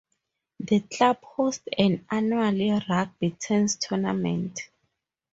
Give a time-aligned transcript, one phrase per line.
[0.59, 4.67] The club host an annual rugby Tens tournament.